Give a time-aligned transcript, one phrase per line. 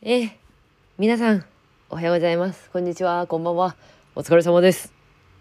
[0.00, 0.30] えー、
[0.96, 1.44] 皆さん、
[1.90, 2.70] おはようございます。
[2.70, 3.74] こんにちは、こんばんは。
[4.14, 4.92] お疲れ様です。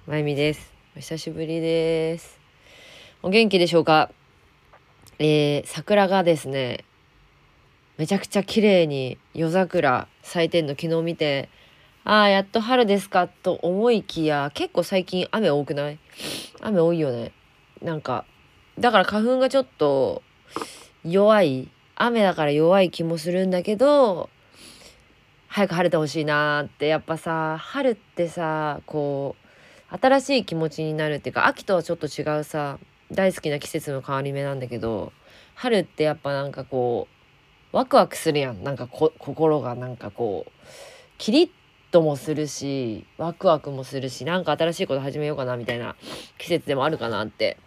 [0.08, 0.74] まゆみです。
[0.96, 2.40] お久しぶりです。
[3.22, 4.10] お元気でしょうか？
[5.20, 6.86] えー、桜がですね、
[8.00, 11.50] めちゃくちゃ綺麗に夜桜咲いてんの昨日見て、
[12.04, 13.28] ああ、やっと春ですか？
[13.28, 16.00] と思いきや、結構最近雨多くない？
[16.62, 17.32] 雨多いよね。
[17.84, 18.26] なんか、
[18.80, 20.24] だから花粉がちょっと
[21.06, 21.70] 弱い。
[21.96, 24.32] 雨だから弱い気もするんだけど、
[25.58, 26.86] 早く晴れてほしいなーって。
[26.86, 29.36] やっぱさ春ってさこ
[29.92, 32.78] う新しい気持ちになるっていうか秋とはちょっと違うさ
[33.12, 35.12] 大好きな季節の変わり目なんだけど
[35.56, 37.08] 春ってやっぱなんかこ
[37.74, 38.64] うワクワクするやん。
[38.64, 40.52] なんか心がなんかこう
[41.18, 41.50] キリッ
[41.90, 45.96] ともするしワクワクもするしなんか新しいこと始めようかなみたいな
[46.38, 47.58] 季節でもあるかなって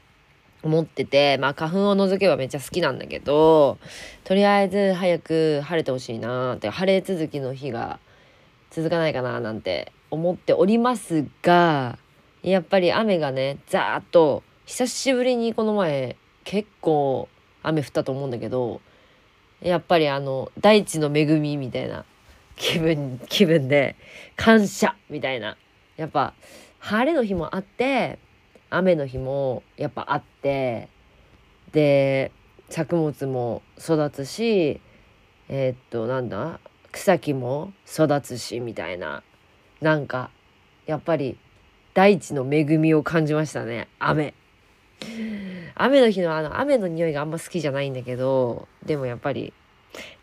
[0.62, 3.78] 思っててまあ花粉を除けばめっちゃ好きなんだけど
[4.24, 7.98] とりあえず早く晴れてほしいなって晴れ続きの日が
[8.70, 11.98] 続かないかななんて思っておりますが
[12.42, 17.28] やっぱり雨がねザーッと久しぶりにこの前結構
[17.62, 18.80] 雨降ったと思うんだけど
[19.60, 22.04] やっぱりあの大地の恵みみたいな
[22.56, 23.96] 気分気分で
[24.36, 25.56] 感謝みたいな
[25.96, 26.34] やっぱ
[26.78, 28.18] 晴れの日もあって
[28.70, 30.88] 雨の日もやっぱあって
[31.72, 32.32] で
[32.68, 34.80] 作物も育つし
[35.48, 36.60] えー、っとなんだ
[36.92, 39.22] 草木も育つしみたいな
[39.80, 40.30] なんか
[40.86, 41.36] やっぱり
[41.94, 44.34] 大地の恵みを感じましたね雨。
[45.74, 49.54] 雨の日のあの雨の匂いがあんま好きじゃないんだけどでもやっぱり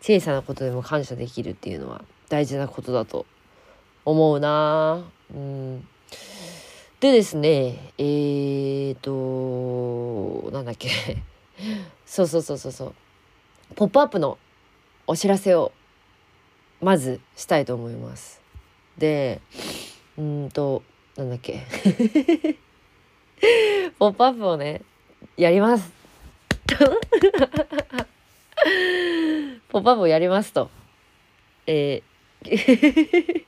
[0.00, 3.26] 小さなことでも感謝できるっていうのは大事なことだと
[4.04, 5.04] 思うな
[5.34, 5.88] うん。
[7.00, 10.90] でですねえーとなんだっけ
[12.04, 12.94] そうそうそうそうそう
[13.76, 14.36] 「ポップアップの
[15.06, 15.70] お知らせを
[16.80, 18.40] まずしたいと思います。
[18.96, 19.40] で
[20.16, 20.82] うんと
[21.16, 21.64] なんだっけ
[24.00, 24.82] 「ポップアップをね
[25.36, 25.92] やります。
[29.68, 30.68] ポップアップをやりますと。
[31.68, 33.46] えー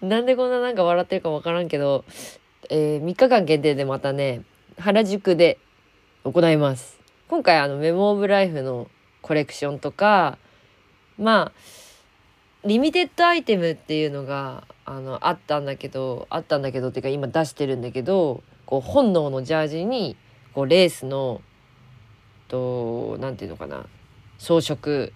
[0.00, 2.04] なんでこんななんか笑ってるか分からんけど、
[2.74, 4.40] えー、3日間限定でまたね
[4.78, 5.58] 原宿で
[6.24, 6.98] 行います。
[7.28, 8.88] 今回あのメモオブライフの
[9.20, 10.38] コレクションとか
[11.18, 20.16] まあリミテッドアイテムっていうのがあのあったんだけどあったんだけどっていうか今出してるんだけどこう本能のジャージに
[20.54, 21.42] こうレースの
[22.48, 23.84] となんていうのかな
[24.38, 25.10] 装飾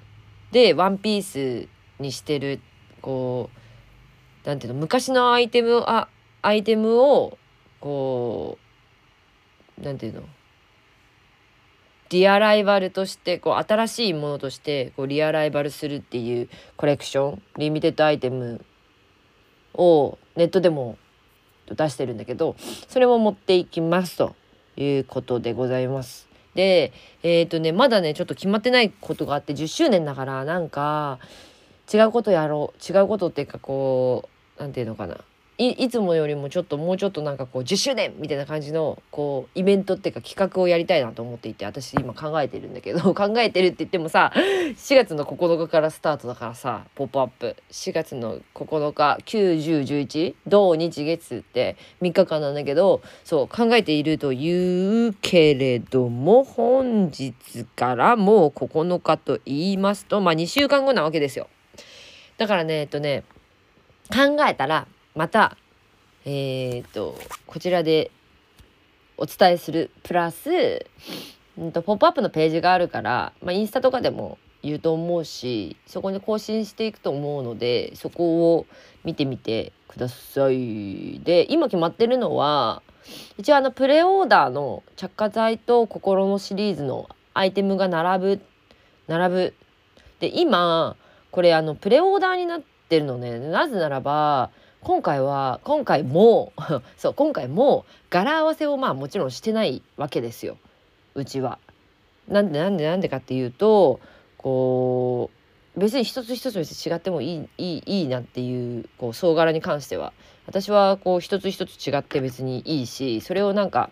[0.53, 1.69] でワンピース
[2.03, 2.61] にしてる
[3.01, 3.49] こ
[4.45, 6.09] うなんていうの昔のアイテムあ
[6.43, 7.39] アイテムを
[7.81, 8.59] こ
[9.79, 10.23] うなんていうの？
[12.09, 18.65] リアライバルとしてこう新しいものとしてこうリアライバルするっていうコレクションリミテッドアイテム
[19.75, 20.99] をネットでも
[21.69, 22.55] 出してるんだけど
[22.89, 24.37] それも持っていきますと
[24.77, 26.29] いうことでございます。
[26.55, 31.19] でえっ、ー、とねまだねちょっと決まってないことがあって10周年だからなんか
[31.93, 35.19] 違うことやろう違うことっていうかこう何て言うのかな
[35.59, 57.33] いいつもよりもちょっともうちょっとなんかこう10周年みたいな感じのこうイベントっていうか企画をやりたいなと思っていて私今考えてるんだけど 考えてるって言ってもさ4月の9日からスタートだからさ「ポップアップ4月の9日91011土日月って3日間なんだけどそう考えているというけれども本日
[57.77, 61.49] からもう9日と言いますとまあ2週間後なわけですよ。
[62.37, 63.25] だからねえっとね
[64.11, 65.57] 考えたらまた
[66.27, 68.11] えっ、とこちらで
[69.17, 70.87] お伝えするプラス、
[71.57, 78.67] うんと、ポップアップのページがあるから、まあ、インスタとかでも言うと思うしそこに更新していくと思うのでそこを
[79.05, 81.21] 見てみてください。
[81.21, 82.83] で今決まってるのは
[83.39, 88.41] 一応あのプレオーダーの着火剤と心のシリーズのアイテムが並ぶ
[89.07, 89.55] 並ぶ。
[90.19, 90.97] で今
[91.31, 94.51] これあのプレオーダーになってるのねなぜならば
[94.87, 96.53] 今回は今回も
[96.97, 100.59] そう今回も柄合わせをまあもちろんしてないわけですよ
[101.17, 101.59] うちは。
[102.29, 103.99] なんでなんでなんでかっていうと
[104.39, 105.29] こ
[105.77, 110.13] う別に一つ一つ別に違ってもいいいいいいなっていうこう総柄に関しては
[110.47, 113.91] 私はこう一つ一つ違って別にいいしそれをなんか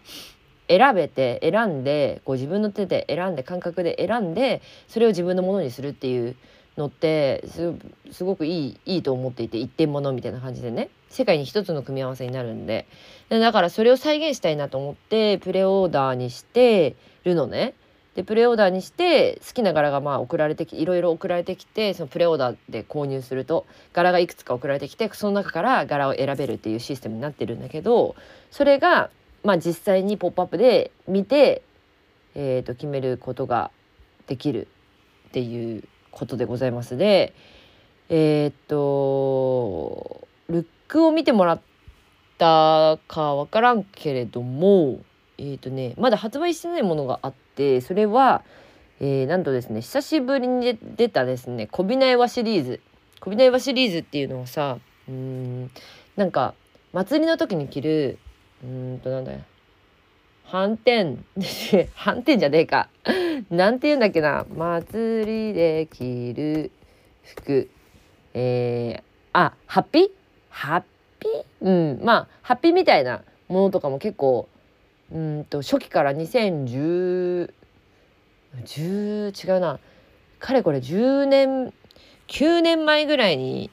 [0.68, 6.36] 選べて選んでこう自分の手で選んで感覚で選んでそれを自分のものにするっていう
[6.76, 7.44] のって
[8.10, 12.86] すごくいいいいと思っていて一点物みたいな感じでね世界に一つの組み合わせになるんで
[13.28, 17.74] だからそれを再現したいなと思ってプレオーダーにしてるのね。
[18.14, 28.14] でプレオーダーにして好きな柄がまあ送られてきいろいろ送られてきてそのプレオーダーで購入すると柄がいくつか送られてきてその中から柄を選べるっていうシステムになってるんだけど
[28.52, 29.10] それが
[29.42, 31.62] まあ実際に「ポップアップで見て、
[32.36, 33.72] えー、と決めることが
[34.28, 34.68] できる
[35.28, 35.82] っていう
[36.14, 37.34] ことでございますで
[38.08, 41.60] えー、っとルックを見てもらっ
[42.38, 45.00] たか分からんけれども
[45.38, 48.42] えー、とねまだ発売してないものがあってそれは、
[49.00, 52.80] えー、なんとですね久しぶりに出たですね「こびないわ」シリーズ。
[53.20, 54.78] こびないわシリーズっていうのはさ
[55.08, 55.70] うん
[56.14, 56.54] なんか
[56.92, 58.18] 祭りの時に着る
[58.62, 59.40] うんとなんだよ
[60.44, 61.16] 反転。
[61.94, 62.88] 反転じゃねえか。
[63.50, 64.46] なんて言うんだっけな。
[64.54, 66.70] 祭りで着る
[67.22, 67.68] 服。
[68.34, 69.02] えー、
[69.32, 70.10] あハッピー？
[70.50, 70.82] ハッ
[71.18, 71.42] ピー？
[71.60, 72.04] うん。
[72.04, 74.48] まあハッピーみたいなものとかも結構
[75.12, 77.52] うんと初期から2010
[78.64, 79.78] 10違うな。
[80.38, 81.72] かれこれ10年
[82.28, 83.70] 9年前ぐらいに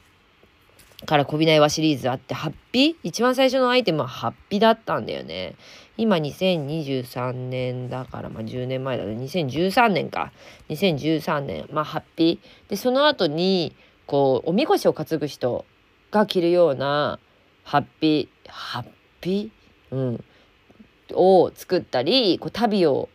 [1.05, 2.95] からこびないわシリーズあってハッピー？
[3.03, 5.55] 一番最初のアイテムはハッピーだったんだよね。
[5.97, 9.15] 今2023年だからまあ10年前だね。
[9.15, 10.31] 2013年か。
[10.69, 11.67] 2013年。
[11.71, 12.69] まあハッピー。
[12.69, 13.75] でその後に
[14.05, 15.65] こうおみこしを担ぐ人
[16.11, 17.19] が着るような
[17.63, 18.85] ハッピーハッ
[19.21, 19.95] ピー？
[19.95, 20.23] うん。
[21.13, 23.09] を作ったりこう旅を、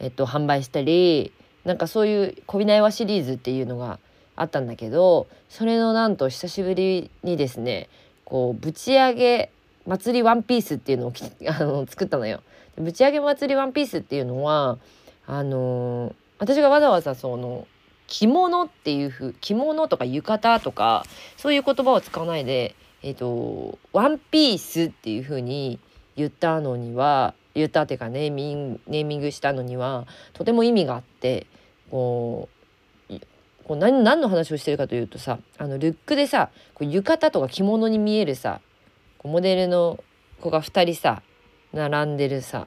[0.00, 1.32] えっと、販売したり
[1.64, 3.98] なんかそういう「こびないわ」シリーズっていうのが
[4.40, 7.88] あったんだけどそれのなんと久しぶりにですね
[8.24, 9.50] こうぶち上げ
[9.86, 11.12] 祭りワンピースっていうのを
[11.48, 12.42] あの作ったのよ。
[12.76, 14.78] ぶち上げ祭りワンピースっていうのは
[15.26, 17.66] あのー、私がわざわざその
[18.06, 21.04] 着物っていうふう着物とか浴衣とか
[21.36, 25.80] そういう言葉を使わないでえっ、ー、とワンピースっていうふうに
[26.16, 31.46] 言ったのには言ったっていうかネーミングネーミングしたのにはとても意味があって
[31.90, 32.57] こう
[33.68, 38.60] こう何何の話をしてるかというとさあのルックでさこう浴衣とか着物に見えるさ
[39.18, 40.02] こうモデルの
[40.40, 41.22] 子が2人さ
[41.74, 42.66] 並んでるさ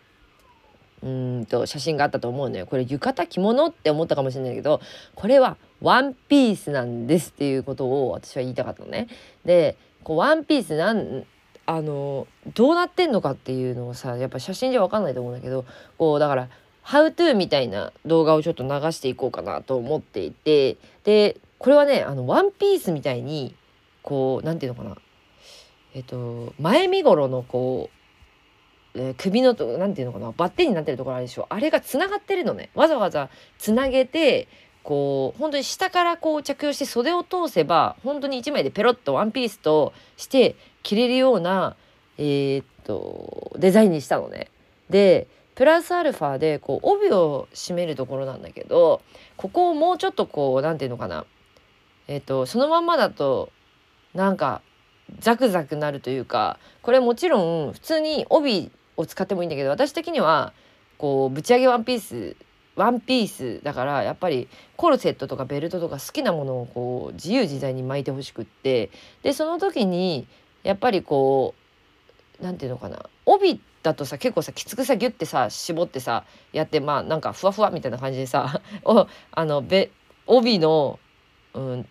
[1.02, 2.68] うんと写真があったと思うのよ。
[2.68, 4.80] これ浴衣着物って思ったかもしれないけど
[5.16, 9.08] これはワンピースなんですっていうことを私は言いたかったのね。
[9.44, 11.26] でこうワンピースなん
[11.66, 15.66] あのどうなってんのかっていうのをさやっぱ写真じゃ分かんないと思うんだけど
[15.98, 16.50] こうだから
[16.86, 23.56] 「How to」みたいな動画をちょっと流していこうかなと思っていてでこれはねあのワンピースみたいに
[24.02, 25.02] こう何て言うのかな。
[25.94, 27.90] えっと前身頃のこ
[28.96, 31.48] う、えー、首のと何て言うのかなバッテンになってるところあるでしょ。
[31.50, 32.70] あれがつながってるのね。
[32.74, 34.48] わざわざつなげて
[34.84, 41.76] こう本当に下からこう着用して袖を通せば本当に1枚でペロッとワンピースとして着れるような、
[42.18, 44.48] えー、っとデザインにしたのね。
[44.90, 49.02] でプラスアルファでこう帯を締めるところなんだけど
[49.38, 51.26] ここをもうちょっとこう何て言うのかな。
[52.08, 53.52] えっ、とそのまんまだと
[54.14, 54.62] なんか
[55.20, 60.54] ザクザクなるというかこれもちろん普通に帯を使ってもいいんだけど私的には
[60.98, 62.36] こうぶち上げワンピース
[62.76, 68.90] ワンピースだからやっぱりコルセットとかベルトとか好きなものをこう自由自在に巻いてほしくって。
[69.24, 70.28] でその時に
[70.64, 71.54] やっぱりこ
[72.40, 73.10] う何て言うのかな。
[73.26, 76.24] 帯ってだとさ結構さきつくさギュッてさ絞ってさ
[76.54, 79.92] やってまあなんかふわふわみたいな感じでさ おあのべ
[80.28, 81.00] 帯の、
[81.54, 81.88] うん、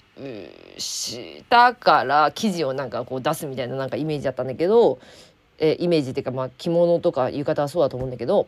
[0.79, 4.99] 下から生地をなんかこう出すみたいななんかイメージだったんだけど
[5.59, 8.47] えイメージっていうかまあ着物とか浴衣はそうだと思うんだけど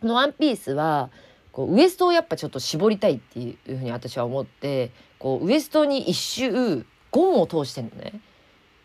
[0.00, 1.10] このワンピースは
[1.50, 8.20] こうウエストをやっぱちょっと絞りたいっていうふうに私は思ってこうウエストに一周ゴムを通してんのね。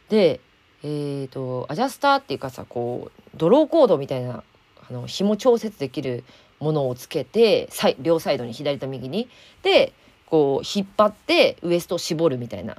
[0.10, 0.40] で
[0.86, 4.44] えーと、アジャスターっていうかさこうドローコードみたいな
[4.90, 6.24] あの紐調節できる
[6.60, 9.30] ものをつけて両サイドに左と右に
[9.62, 9.94] で
[10.26, 12.78] こう引っ張ってウエストを絞るみたいな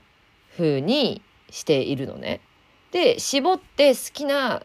[0.56, 2.40] 風にしているのね。
[2.90, 4.62] で絞って好きな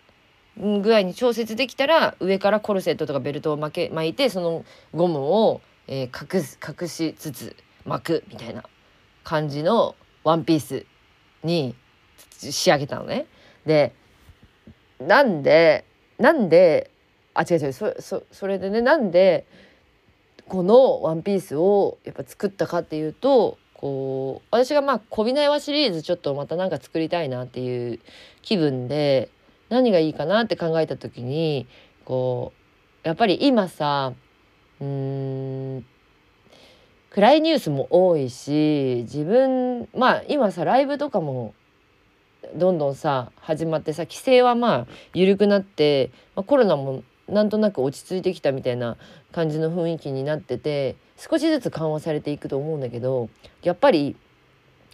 [0.57, 7.55] 具合に調節できたら上からコルセットとかベルトを巻け巻いてそのゴムを、えー、隠す隠しつつ
[7.85, 8.63] 巻くみたいな
[9.23, 10.85] 感じのワンピース
[11.43, 11.75] に
[12.37, 13.25] 仕上げたのね。
[13.65, 13.93] で
[14.99, 15.85] なんで
[16.17, 16.91] なんで
[17.33, 19.45] あ違う違うそそそれでねなんで
[20.47, 27.99] このワンピースをやっぱ作ったかっていうとこう私がまあ「こびないわ」シリーズちょっとまた何か作りたいなっていう
[28.41, 29.29] 気分で
[29.69, 31.67] 何がいいかなって考えた時に
[32.03, 32.51] こ
[33.05, 34.13] うやっぱり今さ
[34.81, 35.85] うん
[37.09, 41.53] 暗いニュースも多いし自分まあ今さライブとかも
[42.55, 48.97] どんどんさ始まってさ規制はまあ緩くなって、まあ、コロナもなんとなく落ち着いてきたみたいな
[49.31, 53.29] 感じの雰囲気になってて少しずつ緩和されていくと思うんだけど
[53.61, 54.15] やっぱり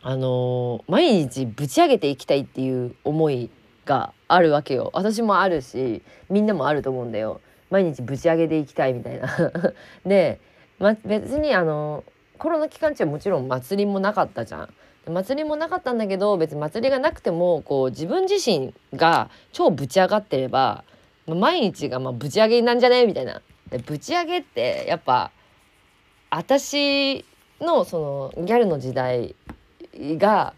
[0.02, 3.50] あのー、毎日ぶち上げていきたいっていう思い
[3.86, 4.92] があるわけよ。
[4.94, 7.42] 私もあるしみんなもあると思うんだよ。
[7.72, 9.28] 毎日ぶち上げていきたいみたいな。
[10.06, 10.40] で、
[10.78, 12.04] ま、別にあの
[12.38, 14.70] コロナ期間中はもちろん祭りもなかったじゃん。
[15.08, 20.84] 祭りもなかったんだけど別に祭りがなくてもこう自分自身が超ぶち上がってれば
[21.28, 23.06] 毎日がまあぶち上げなんじゃね？
[23.06, 23.42] みたいな。
[23.70, 25.32] でぶち上げってやっぱ
[26.30, 27.26] 私
[27.60, 29.36] のそのギャルの時代
[29.98, 30.54] が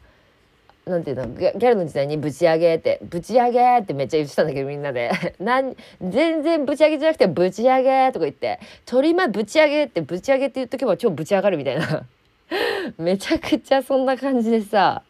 [0.86, 1.27] なんていうの？
[1.27, 5.12] ギャルの時代にぶち上げってぶち上げってめっちゃ言ってたんだけどみんなで。
[5.39, 12.06] なん全然ぶち上げじゃなくてぶち上げとか言って鳥間ぶち上げってぶち上げって言っとけば超ぶち上がるみたいな。
[12.98, 15.04] めちゃくちゃそんな感じでさ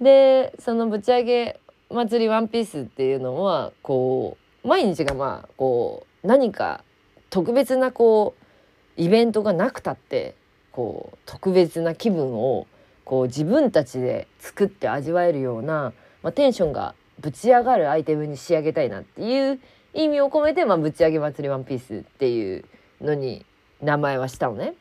[0.00, 6.84] でそのぶち上げ祭りワンピースっていうのはこう毎日がまあこう何か
[7.30, 10.34] 特別なこうイベントがなくたって
[10.72, 12.66] こう特別な気分を
[13.04, 19.60] こう自分たちで作って味わえるような、まあ、テンションがぶち上がるアイテムに仕上げたいなっていう
[19.94, 22.64] 意味を込めて、まあ、ぶち上げ祭りワンピースっていう
[23.00, 23.46] のに
[23.80, 24.74] 名前はしたのね。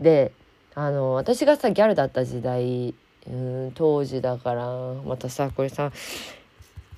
[0.00, 0.32] で
[0.78, 2.94] あの私がさギャルだった時代
[3.26, 4.66] うん当時だから
[5.06, 5.90] またさこれさ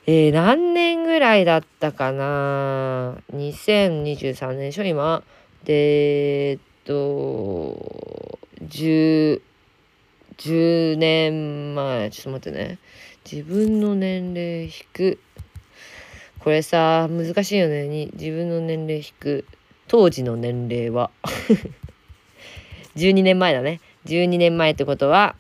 [0.05, 5.23] えー、何年ぐらいだったかな？2023年でしょ今？
[5.63, 9.43] でえっと10
[10.39, 12.11] 10年前。
[12.11, 12.79] ちょっと待ってね。
[13.31, 15.21] 自分の年齢引く。
[16.41, 17.87] これさ難しいよね。
[17.87, 19.45] に自分の年齢引く。
[19.87, 21.13] 当時の年齢は。
[22.99, 23.81] 12年前だね。
[24.07, 25.37] 12年前ってことは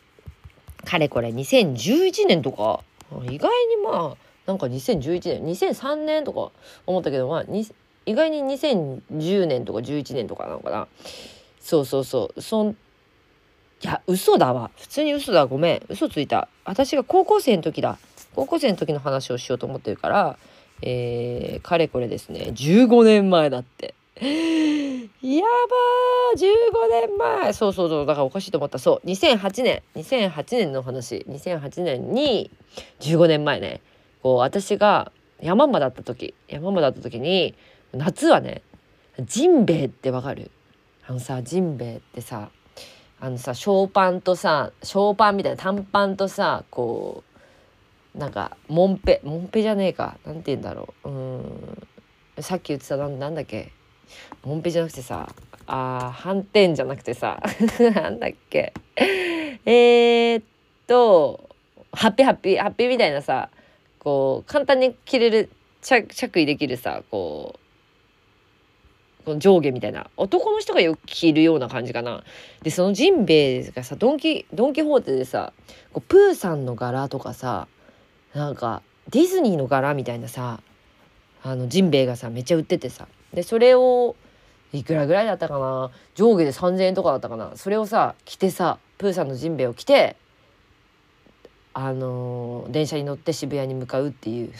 [0.84, 2.80] かれこれ2011年とか。
[3.24, 6.52] 意外にまあなんか2011年2003年とか
[6.86, 7.44] 思ったけどまあ
[8.04, 10.88] 意外に2010年とか11年とかなのかな。
[11.60, 12.40] そうそうそう。
[12.40, 12.74] そんい
[13.82, 14.70] や嘘だわ。
[14.76, 15.46] 普通に嘘だ。
[15.46, 15.82] ごめん。
[15.88, 16.48] 嘘ついた。
[16.64, 17.98] 私が高校生の時だ。
[18.34, 20.38] 高校生の時の話をしようと思ってるから
[20.82, 22.52] えー、かれこれですね。
[22.54, 23.94] 15年前だって。
[24.20, 26.07] やばー。
[26.36, 27.52] 15年前。
[27.52, 28.06] そうそうそう。
[28.06, 28.78] だからおかしいと思った。
[28.78, 29.06] そう。
[29.06, 29.82] 2008年。
[29.96, 31.24] 2008年の話。
[31.28, 32.50] 2008年に
[33.00, 33.80] 15年前ね。
[34.22, 36.34] こう私が山場だった時。
[36.48, 37.54] 山場だった時に
[37.92, 38.62] 夏はね
[39.20, 40.50] ジンベエってわかる？
[41.06, 42.50] あのさジンベエってさ
[43.20, 47.24] あのさショーパンとさショーパンみたいな短パンとさこ
[48.14, 50.18] うなんかモンペモンペじゃねえか。
[50.26, 51.08] なんて言うんだろう。
[51.08, 51.88] うん。
[52.40, 53.72] さっき言ってたなんだっけ？
[54.44, 55.28] モンペじゃなくてさ
[55.70, 57.42] あ斑点じゃなくてさ
[57.94, 58.72] なんだっけ。
[59.66, 60.44] えー、っ
[60.86, 61.48] と
[61.92, 63.50] ハッピーハッピーハッピーみたいなさ
[63.98, 65.50] こう簡単に着れる
[65.82, 70.08] 着衣できるさこうこの上下みたいな。
[70.16, 72.24] 男の人がよく着るような感じかな。
[72.62, 75.52] でそのジンベエがさドンキドン・キホーテでさ
[75.92, 77.68] こうプーさんの柄とかさ
[78.32, 80.60] なんかディズニーの柄みたいなさ
[81.42, 83.06] あのジンベエがさめっちゃ売っててさ。
[83.34, 84.16] でそれを
[84.72, 85.90] いくらぐらいだったかな？
[86.14, 87.52] 上下で3,000円とかだったかな？
[87.56, 90.16] それをさ着てさプーさんのジンベエを着て
[91.74, 94.52] あのー、電車に乗って渋谷に向かうっていう。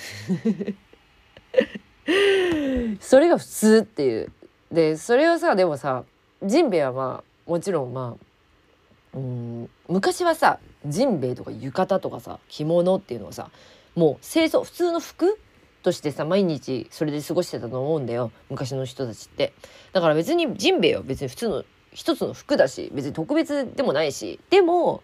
[3.00, 4.32] それが普通っていう。
[4.72, 6.04] でそれをさでもさ
[6.42, 8.16] ジンベエはまあもちろんま
[9.14, 13.50] あうん昔はさジンベエとか浴衣とかさ着物っていうのはさ
[13.94, 15.38] もう清楚普通の服
[15.82, 18.32] としてさ毎日それで過ごしてたと思うんだよ。
[18.50, 19.52] 昔の人たちって。
[19.92, 24.40] だから別にジンベエは別に普通の一つの服だし別に特別でもないし。
[24.50, 25.02] でも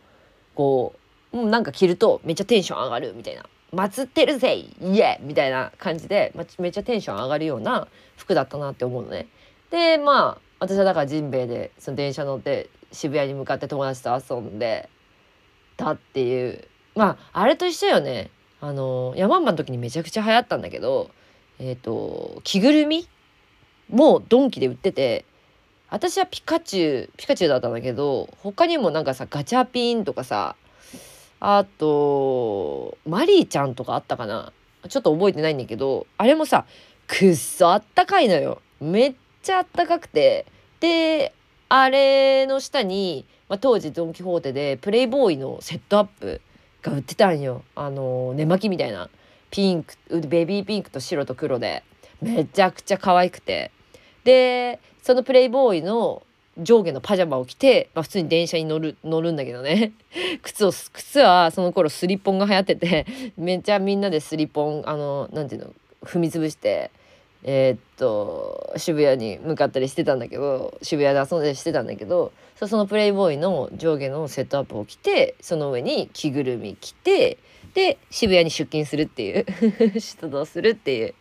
[0.54, 0.94] こ
[1.32, 4.68] うなんか着るとめっちゃテンション上がるみたいな「祭ってるぜイ
[5.00, 9.26] エー!」みたいな感じで、ま、めっちゃテンション上がるような服だったなって思うのね。
[9.70, 14.88] でまあ私はだからジンベエでその電車乗って渋谷に向かって友達と遊んで
[15.76, 16.68] たっていう。
[16.94, 18.30] まああれと一緒よね。
[18.66, 21.10] あのヤマンバの時にめちゃくちゃ流行ったんだけど
[21.58, 23.06] えっ、ー、と着ぐるみ？
[23.90, 25.26] もドンキで売ってて
[25.90, 30.56] 私はピカチュウピカチュウだったんだけど他にもなんかさガチャピンとかさ
[31.40, 34.50] あとマリーちゃんとかあったかな？
[34.88, 36.64] ちょっと覚えてないんだけどあれもさ
[37.06, 38.62] くっそあったかいのよ。
[38.80, 40.46] めっちゃあったかくて。
[40.80, 41.34] で
[41.68, 46.40] あれの下に、まあ、当時ドン・キホーテでプレイボーイのセットアップ
[46.90, 47.62] が売ってたんよ。
[47.74, 49.08] あの寝巻きみたいな。
[49.50, 49.94] ピンク
[50.26, 51.82] ベビーピンクと白と黒で。
[52.20, 53.70] めちゃくちゃ可愛くて。
[54.24, 56.22] でそのプレイボーイの
[56.58, 59.92] 上下のパジャマを着て、まあ、普通に電車に乗る乗るんだけどね。
[60.42, 65.72] 靴を靴はその頃スリッポンが流行っててめっちゃみんなでスリッポンあのなんていうの
[66.02, 66.90] 踏み潰して
[67.46, 77.38] えー、っと渋谷に向かったりしてたんだけど渋谷で遊んだりしてたんだけどそのプレイボーイの上下のセットアップを着てその上に着ぐるみ着て
[77.74, 79.44] で渋谷に出勤するっていう
[80.00, 81.14] 出動するっていう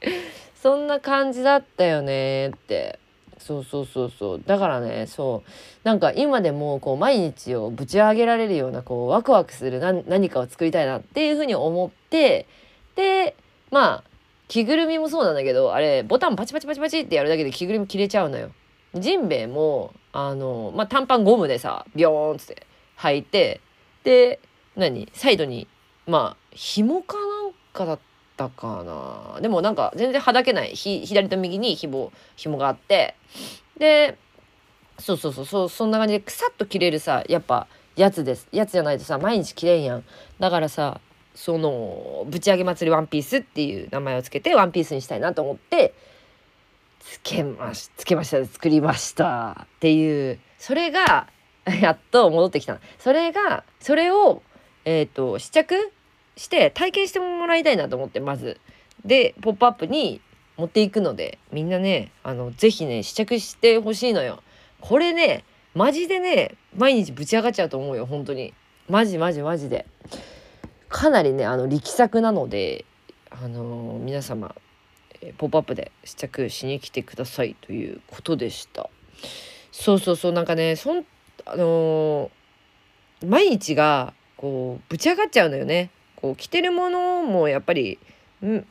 [0.56, 3.00] そんな感じだったよねって。
[3.40, 4.44] そうそうそうそう。
[4.46, 5.50] だからねそう。
[5.84, 12.48] なんか今でもこう毎日をぶち上げられるようなこうワクワクする何かを作りたいなっていうふうに思って
[12.96, 13.36] で
[13.70, 14.13] まあ
[14.54, 18.52] 着ぐるみもそうなんだけどあれボタンパチパチパチパチってやるだけで着ぐるみ切れちゃうのよ。
[18.94, 22.68] ジンベエもあの、まあ、短パンゴムでさビョーンって
[23.00, 23.62] 履いて
[24.04, 24.40] で
[24.76, 25.68] 何サイドに
[26.06, 28.00] まあ紐かなんかだっ
[28.38, 29.42] たかな。
[29.42, 30.76] でもなんか全然はだけない。
[30.76, 33.16] ひ左と右に紐紐があって
[33.80, 34.20] で
[35.00, 38.48] そうそうそうそうそんな感じでくさっと切れるさやっぱやつです。
[38.52, 40.04] やつじゃないとさ毎日切れんやん。
[40.40, 41.02] だからさ
[41.36, 45.94] そのぶち上げ祭りワンピースっていう名前をつけてワンピースにしたいなと思って
[47.00, 48.46] つけましつけました。
[48.46, 49.68] 作りました。
[49.76, 50.40] っていう。
[50.58, 51.28] それが
[51.82, 54.42] やっと戻ってきたそれがそれを
[54.86, 55.92] え、ー、と試着
[56.36, 58.60] して体験してもらいたいなと思ってまず。
[59.06, 60.22] で「ポップアップに
[60.56, 64.42] 持っていくのでみんなねあの是非ね試着してほしいのよ。
[64.80, 68.54] これねマジでね毎日ぶち上がっちゃうと思うよ本当に。
[68.90, 69.86] マジマジマジで。
[70.94, 72.86] かなりねあの力作なので
[73.32, 74.54] あのー、皆様
[75.40, 78.90] 「ポップアップで試着しに来てくださいということでした。
[79.72, 81.04] そうそうそうなんかねそん
[81.46, 85.90] あのー、毎日がこうぶち上がっちゃうのよね。
[86.16, 87.98] こう着てるものもやっぱり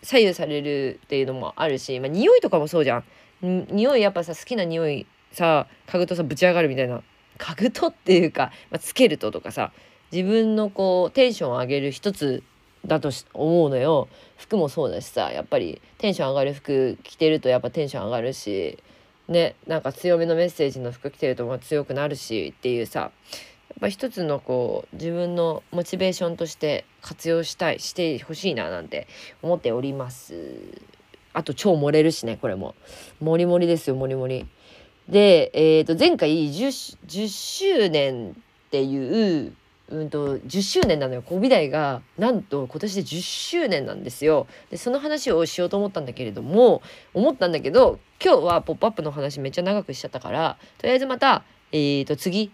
[0.02, 3.05] 左右されるっていうのもあるし、まあ、匂いとかもそうじゃん。
[3.43, 7.02] 匂いやっぱさ好きな匂いさ嗅ぐとさぶち上がるみたいな。
[7.38, 9.73] 嗅ぐとっていうか、まあ、つけるととかさ
[10.12, 12.42] 自分のこうテンションを上げる一つ
[12.87, 14.09] だと思うのよ。
[14.37, 18.78] 服もそうだしさやっぱりテンション上がる服着てるとやっぱテンション上がるし
[19.28, 23.11] ねなんか強めのメッセージの服着てるとまあ強くなるしっていうさやっ
[23.81, 29.07] ぱ一つのこう自分のモチベーションとして活用したいしてほしいななんて
[29.42, 30.35] 思っております。
[31.35, 32.75] あと超盛れるしねこれも。
[33.20, 34.46] もりもりですよもりもり。
[35.09, 39.55] で、えー、と前回 10, 10周年っていう
[39.92, 41.22] うんと10周年なのよ。
[41.22, 44.46] 小美大がなんと今年で10周年なんですよ。
[44.70, 52.50] でその話をしようと思ったんだけれども思ったんだけど今日は「ポップアップの話めっちゃ長くしちゃったからとりあえずまた、えー、と次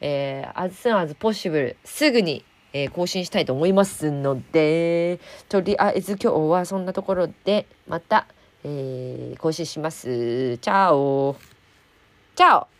[0.00, 8.26] えー、as soon as possible すぐに、えー、更新したいと思いますのでとりあえず今日はそんなところでまた、
[8.64, 10.58] えー、更新します。
[10.58, 11.36] チャオ。
[12.36, 12.73] チャオ。